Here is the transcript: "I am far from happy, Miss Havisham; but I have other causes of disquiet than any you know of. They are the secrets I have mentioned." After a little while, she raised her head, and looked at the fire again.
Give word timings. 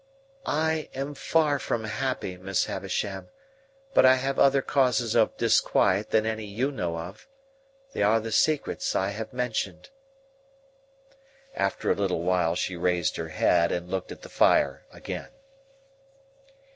"I 0.47 0.89
am 0.95 1.13
far 1.13 1.59
from 1.59 1.83
happy, 1.83 2.35
Miss 2.35 2.65
Havisham; 2.65 3.29
but 3.93 4.03
I 4.03 4.15
have 4.15 4.39
other 4.39 4.63
causes 4.63 5.13
of 5.13 5.37
disquiet 5.37 6.09
than 6.09 6.25
any 6.25 6.43
you 6.45 6.71
know 6.71 6.97
of. 6.97 7.27
They 7.93 8.01
are 8.01 8.19
the 8.19 8.31
secrets 8.31 8.95
I 8.95 9.09
have 9.09 9.31
mentioned." 9.31 9.91
After 11.53 11.91
a 11.91 11.95
little 11.95 12.23
while, 12.23 12.55
she 12.55 12.75
raised 12.75 13.15
her 13.17 13.29
head, 13.29 13.71
and 13.71 13.91
looked 13.91 14.11
at 14.11 14.23
the 14.23 14.27
fire 14.29 14.87
again. 14.91 15.29